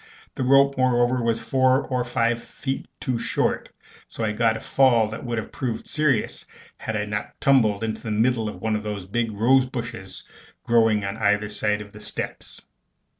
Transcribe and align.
The 0.33 0.41
rope, 0.43 0.77
moreover, 0.79 1.21
was 1.21 1.39
four 1.39 1.85
or 1.85 2.03
five 2.03 2.41
feet 2.41 2.87
too 2.99 3.19
short; 3.19 3.69
so 4.07 4.23
I 4.23 4.31
got 4.31 4.57
a 4.57 4.59
fall 4.59 5.07
that 5.09 5.23
would 5.23 5.37
have 5.37 5.51
proved 5.51 5.87
serious 5.87 6.43
had 6.77 6.95
I 6.95 7.05
not 7.05 7.39
tumbled 7.39 7.83
into 7.83 8.01
the 8.01 8.09
middle 8.09 8.49
of 8.49 8.63
one 8.63 8.75
of 8.75 8.81
the 8.81 8.99
big 9.11 9.31
rose 9.31 9.67
bushes 9.67 10.23
growing 10.63 11.05
on 11.05 11.17
either 11.17 11.49
side 11.49 11.81
of 11.81 11.91
the 11.91 11.99
steps. 11.99 12.63